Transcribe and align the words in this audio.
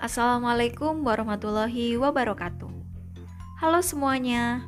Assalamualaikum 0.00 1.04
warahmatullahi 1.04 2.00
wabarakatuh. 2.00 2.72
Halo 3.60 3.84
semuanya, 3.84 4.64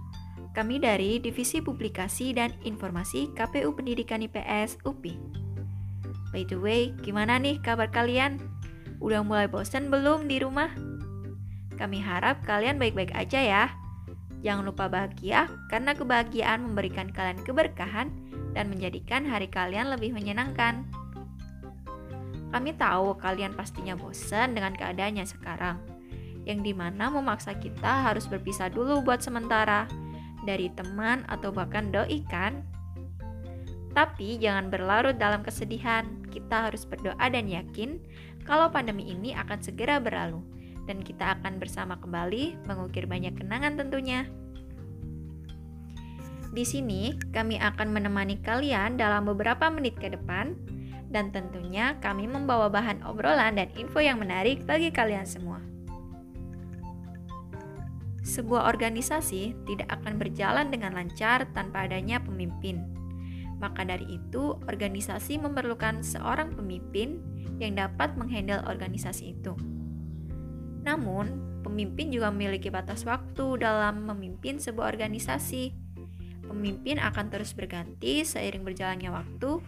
kami 0.52 0.76
dari 0.76 1.16
Divisi 1.24 1.64
Publikasi 1.64 2.36
dan 2.36 2.52
Informasi 2.68 3.32
KPU 3.32 3.72
Pendidikan 3.72 4.20
IPS 4.20 4.84
UPI. 4.84 5.16
By 6.36 6.44
the 6.44 6.60
way, 6.60 6.92
gimana 7.00 7.40
nih 7.40 7.56
kabar 7.64 7.88
kalian? 7.88 8.44
Udah 9.00 9.24
mulai 9.24 9.48
bosan 9.48 9.88
belum 9.88 10.28
di 10.28 10.36
rumah? 10.44 10.68
Kami 11.80 11.96
harap 12.04 12.44
kalian 12.44 12.76
baik-baik 12.76 13.16
aja 13.16 13.40
ya. 13.40 13.64
Jangan 14.44 14.68
lupa 14.68 14.92
bahagia, 14.92 15.48
karena 15.72 15.96
kebahagiaan 15.96 16.60
memberikan 16.60 17.08
kalian 17.08 17.40
keberkahan 17.40 18.12
dan 18.52 18.68
menjadikan 18.68 19.24
hari 19.24 19.48
kalian 19.48 19.88
lebih 19.96 20.12
menyenangkan. 20.12 20.84
Kami 22.52 22.76
tahu 22.76 23.16
kalian 23.16 23.56
pastinya 23.56 23.96
bosan 23.96 24.52
dengan 24.52 24.76
keadaannya 24.76 25.24
sekarang, 25.24 25.80
yang 26.44 26.60
di 26.60 26.76
mana 26.76 27.08
memaksa 27.08 27.56
kita 27.56 28.04
harus 28.12 28.28
berpisah 28.28 28.68
dulu 28.68 29.00
buat 29.00 29.24
sementara 29.24 29.88
dari 30.44 30.68
teman 30.76 31.24
atau 31.32 31.48
bahkan 31.48 31.88
doi 31.88 32.20
kan? 32.28 32.60
Tapi 33.96 34.36
jangan 34.36 34.68
berlarut 34.68 35.16
dalam 35.16 35.40
kesedihan, 35.40 36.04
kita 36.28 36.68
harus 36.68 36.84
berdoa 36.84 37.24
dan 37.28 37.48
yakin 37.48 38.00
kalau 38.44 38.68
pandemi 38.68 39.08
ini 39.08 39.32
akan 39.32 39.60
segera 39.64 39.96
berlalu 39.96 40.44
dan 40.84 41.00
kita 41.00 41.40
akan 41.40 41.56
bersama 41.56 41.96
kembali 42.00 42.68
mengukir 42.68 43.08
banyak 43.08 43.32
kenangan 43.36 43.80
tentunya. 43.80 44.28
Di 46.52 46.68
sini, 46.68 47.16
kami 47.32 47.56
akan 47.56 47.96
menemani 47.96 48.36
kalian 48.44 49.00
dalam 49.00 49.24
beberapa 49.24 49.72
menit 49.72 49.96
ke 49.96 50.12
depan 50.12 50.52
dan 51.12 51.28
tentunya 51.28 52.00
kami 52.00 52.24
membawa 52.24 52.72
bahan 52.72 53.04
obrolan 53.04 53.60
dan 53.60 53.68
info 53.76 54.00
yang 54.00 54.18
menarik 54.18 54.64
bagi 54.64 54.88
kalian 54.88 55.28
semua. 55.28 55.60
Sebuah 58.24 58.70
organisasi 58.70 59.52
tidak 59.68 59.92
akan 60.00 60.16
berjalan 60.16 60.72
dengan 60.72 60.96
lancar 60.96 61.44
tanpa 61.52 61.84
adanya 61.84 62.16
pemimpin. 62.22 62.80
Maka 63.60 63.86
dari 63.86 64.18
itu, 64.18 64.58
organisasi 64.66 65.38
memerlukan 65.38 66.02
seorang 66.02 66.54
pemimpin 66.56 67.22
yang 67.62 67.78
dapat 67.78 68.14
menghandle 68.18 68.62
organisasi 68.66 69.38
itu. 69.38 69.54
Namun, 70.82 71.62
pemimpin 71.62 72.10
juga 72.10 72.30
memiliki 72.34 72.70
batas 72.70 73.06
waktu 73.06 73.62
dalam 73.62 74.06
memimpin 74.06 74.58
sebuah 74.58 74.98
organisasi. 74.98 75.74
Pemimpin 76.46 76.98
akan 76.98 77.26
terus 77.30 77.54
berganti 77.54 78.26
seiring 78.26 78.66
berjalannya 78.66 79.14
waktu 79.14 79.62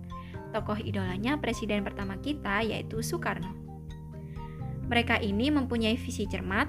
tokoh 0.50 0.78
idolanya 0.80 1.36
presiden 1.36 1.84
pertama 1.84 2.16
kita 2.18 2.64
yaitu 2.64 3.00
Soekarno. 3.04 3.52
Mereka 4.88 5.20
ini 5.20 5.52
mempunyai 5.52 6.00
visi 6.00 6.24
cermat 6.24 6.68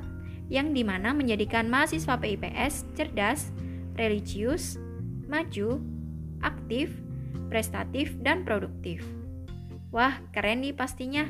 yang 0.51 0.75
di 0.75 0.83
mana 0.83 1.15
menjadikan 1.15 1.71
mahasiswa 1.71 2.19
PIPS 2.19 2.83
cerdas, 2.97 3.53
religius, 3.95 4.75
maju, 5.29 5.79
aktif, 6.43 6.91
prestatif, 7.47 8.17
dan 8.19 8.43
produktif. 8.43 9.05
Wah, 9.93 10.19
keren 10.35 10.65
nih 10.65 10.75
pastinya. 10.75 11.25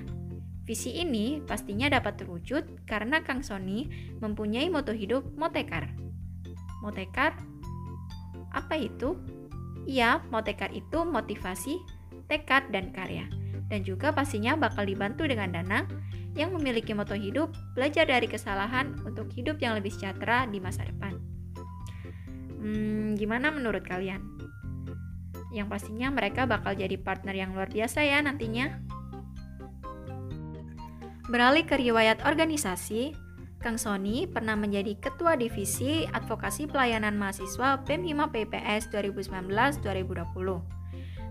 Visi 0.64 1.02
ini 1.02 1.42
pastinya 1.42 1.90
dapat 1.90 2.22
terwujud 2.22 2.86
karena 2.86 3.26
Kang 3.26 3.42
Sony 3.42 3.90
mempunyai 4.22 4.70
moto 4.70 4.94
hidup 4.94 5.26
Motekar. 5.34 5.90
Motekar? 6.86 7.34
Apa 8.54 8.78
itu? 8.78 9.18
Iya, 9.90 10.22
Motekar 10.30 10.70
itu 10.70 11.02
motivasi, 11.02 11.82
tekad, 12.30 12.70
dan 12.70 12.94
karya. 12.94 13.26
Dan 13.68 13.82
juga 13.82 14.14
pastinya 14.14 14.54
bakal 14.56 14.86
dibantu 14.86 15.26
dengan 15.26 15.50
dana 15.50 15.86
yang 16.38 16.54
memiliki 16.54 16.94
moto 16.94 17.18
hidup, 17.18 17.52
belajar 17.74 18.06
dari 18.06 18.30
kesalahan 18.30 18.96
untuk 19.04 19.28
hidup 19.34 19.58
yang 19.60 19.76
lebih 19.76 19.90
sejahtera 19.90 20.46
di 20.46 20.62
masa 20.62 20.86
depan. 20.86 21.18
Hmm, 22.62 23.18
gimana 23.18 23.50
menurut 23.50 23.82
kalian? 23.84 24.22
Yang 25.50 25.68
pastinya 25.74 26.14
mereka 26.14 26.46
bakal 26.46 26.78
jadi 26.78 26.96
partner 27.02 27.34
yang 27.34 27.58
luar 27.58 27.68
biasa 27.68 28.06
ya 28.06 28.22
nantinya. 28.22 28.78
Beralih 31.30 31.66
ke 31.66 31.78
riwayat 31.78 32.26
organisasi, 32.26 33.14
Kang 33.60 33.78
Sony 33.78 34.24
pernah 34.26 34.56
menjadi 34.56 34.96
Ketua 34.98 35.36
Divisi 35.36 36.08
Advokasi 36.08 36.66
Pelayanan 36.72 37.20
Mahasiswa 37.20 37.84
BEM 37.84 38.08
Hima 38.08 38.32
PPS 38.32 38.88
2019-2020 38.90 40.79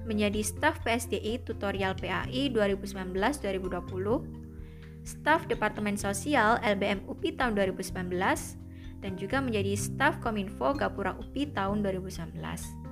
menjadi 0.08 0.41
staf 0.41 0.80
PSDI 0.80 1.44
Tutorial 1.44 1.92
PAI 1.92 2.48
2019-2020, 2.48 5.04
staf 5.04 5.44
Departemen 5.44 6.00
Sosial 6.00 6.56
LBM 6.64 7.04
UPI 7.04 7.36
tahun 7.36 7.52
2019, 7.52 9.04
dan 9.04 9.12
juga 9.20 9.44
menjadi 9.44 9.76
staf 9.76 10.24
Kominfo 10.24 10.72
Gapura 10.72 11.12
UPI 11.20 11.52
tahun 11.52 11.84
2019. 11.84 12.88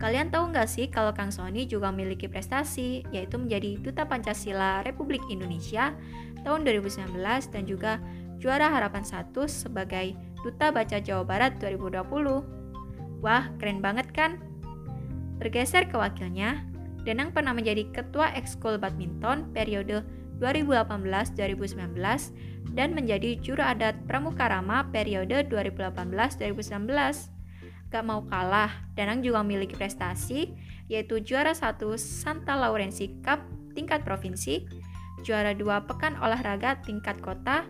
Kalian 0.00 0.32
tahu 0.32 0.56
nggak 0.56 0.68
sih 0.68 0.88
kalau 0.88 1.12
Kang 1.12 1.28
Sony 1.28 1.68
juga 1.68 1.92
memiliki 1.92 2.24
prestasi, 2.24 3.04
yaitu 3.12 3.36
menjadi 3.36 3.76
Duta 3.78 4.08
Pancasila 4.08 4.80
Republik 4.82 5.20
Indonesia 5.28 5.92
tahun 6.40 6.64
2019 6.64 7.20
dan 7.52 7.62
juga 7.68 8.00
juara 8.40 8.72
harapan 8.72 9.04
1 9.04 9.36
sebagai 9.44 10.16
Duta 10.40 10.72
Baca 10.72 10.96
Jawa 10.96 11.22
Barat 11.22 11.60
2020. 11.60 12.00
Wah, 13.20 13.52
keren 13.60 13.84
banget 13.84 14.08
kan? 14.16 14.40
Bergeser 15.40 15.88
ke 15.88 15.96
wakilnya, 15.96 16.68
Denang 17.00 17.32
pernah 17.32 17.56
menjadi 17.56 17.88
ketua 17.88 18.28
ekskul 18.36 18.76
badminton 18.76 19.56
periode 19.56 20.04
2018-2019 20.36 21.96
dan 22.76 22.92
menjadi 22.92 23.40
juru 23.40 23.64
adat 23.64 23.96
Pramuka 24.04 24.52
Rama 24.52 24.84
periode 24.92 25.48
2018-2019. 25.48 26.92
Gak 27.88 28.04
mau 28.04 28.20
kalah, 28.28 28.84
Danang 28.94 29.24
juga 29.24 29.40
memiliki 29.40 29.74
prestasi, 29.74 30.52
yaitu 30.92 31.24
juara 31.24 31.56
satu 31.56 31.96
Santa 31.96 32.54
Laurensi 32.54 33.16
Cup 33.24 33.40
tingkat 33.72 34.04
provinsi, 34.04 34.68
juara 35.24 35.56
dua 35.56 35.82
Pekan 35.88 36.20
Olahraga 36.20 36.84
tingkat 36.84 37.16
kota, 37.24 37.64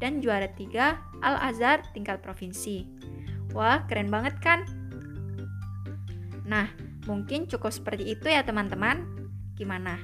dan 0.00 0.24
juara 0.24 0.48
tiga 0.56 1.02
Al-Azhar 1.20 1.84
tingkat 1.92 2.24
provinsi. 2.24 2.88
Wah, 3.52 3.84
keren 3.84 4.08
banget 4.08 4.38
kan? 4.40 4.64
Nah, 6.48 6.72
Mungkin 7.10 7.50
cukup 7.50 7.74
seperti 7.74 8.14
itu 8.14 8.30
ya 8.30 8.46
teman-teman. 8.46 9.02
Gimana? 9.58 9.98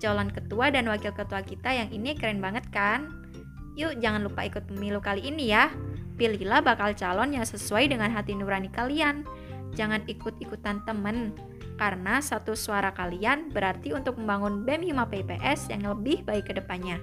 Calon 0.00 0.32
ketua 0.32 0.72
dan 0.72 0.88
wakil 0.88 1.12
ketua 1.12 1.44
kita 1.44 1.68
yang 1.68 1.92
ini 1.92 2.16
keren 2.16 2.40
banget 2.40 2.64
kan? 2.72 3.12
Yuk 3.76 4.00
jangan 4.00 4.24
lupa 4.24 4.48
ikut 4.48 4.64
pemilu 4.64 5.04
kali 5.04 5.28
ini 5.28 5.52
ya. 5.52 5.68
Pilihlah 6.16 6.64
bakal 6.64 6.96
calon 6.96 7.36
yang 7.36 7.44
sesuai 7.44 7.92
dengan 7.92 8.08
hati 8.08 8.32
nurani 8.32 8.72
kalian. 8.72 9.28
Jangan 9.76 10.00
ikut-ikutan 10.08 10.80
temen, 10.88 11.36
karena 11.76 12.24
satu 12.24 12.56
suara 12.56 12.96
kalian 12.96 13.52
berarti 13.52 13.92
untuk 13.92 14.16
membangun 14.16 14.64
BEM 14.64 14.88
Hima 14.88 15.04
PPS 15.04 15.68
yang 15.68 15.84
lebih 15.84 16.24
baik 16.24 16.48
ke 16.48 16.56
depannya. 16.56 16.96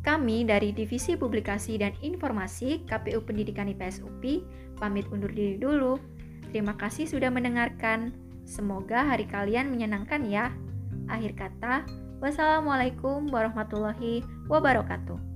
Kami 0.00 0.48
dari 0.48 0.72
Divisi 0.72 1.18
Publikasi 1.18 1.76
dan 1.76 1.92
Informasi 2.00 2.88
KPU 2.88 3.20
Pendidikan 3.20 3.68
IPS 3.68 4.00
UPI 4.00 4.40
pamit 4.80 5.04
undur 5.12 5.28
diri 5.28 5.60
dulu. 5.60 6.15
Terima 6.56 6.72
kasih 6.72 7.04
sudah 7.04 7.28
mendengarkan. 7.28 8.16
Semoga 8.48 9.04
hari 9.04 9.28
kalian 9.28 9.68
menyenangkan 9.68 10.24
ya. 10.24 10.56
Akhir 11.04 11.36
kata, 11.36 11.84
Wassalamualaikum 12.24 13.28
warahmatullahi 13.28 14.24
wabarakatuh. 14.48 15.35